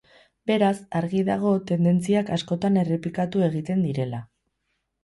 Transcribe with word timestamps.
Beraz, 0.51 0.71
argi 0.99 1.21
dago 1.27 1.51
tendentziak 1.73 2.35
askotan 2.39 2.83
errepikatu 2.87 3.47
egiten 3.51 3.89
direla. 3.91 4.27